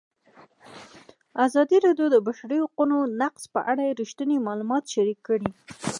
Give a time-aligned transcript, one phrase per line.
[1.45, 5.49] ازادي راډیو د د بشري حقونو نقض په اړه رښتیني معلومات شریک کړي.